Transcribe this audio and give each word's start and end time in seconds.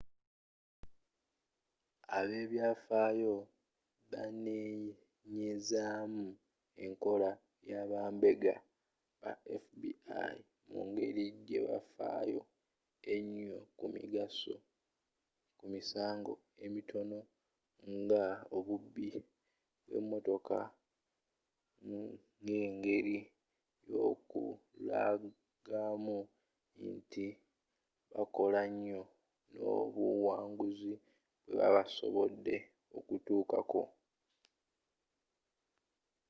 abebyafayo 2.17 3.33
banenyezamu 4.11 6.27
enkola 6.85 7.29
y'abambega 7.69 8.53
ba 9.21 9.31
fbi 9.63 9.89
mu 10.71 10.79
ngeri 10.89 11.25
gyebafyo 11.45 12.41
enyo 13.15 13.57
ku 13.77 13.85
misango 15.73 16.33
emitono 16.65 17.19
nga 17.99 18.23
obubbi 18.57 19.07
bwe 19.87 19.99
motoka 20.11 20.59
ng'engeri 22.47 23.17
y'okulagamu 23.89 26.17
nti 26.89 27.25
bakola 28.13 28.61
nyo 28.83 29.01
nobuwanguzi 29.55 30.93
bwebasobodde 31.51 32.55
okutuukako 32.97 33.81